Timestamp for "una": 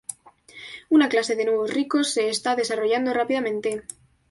0.89-1.07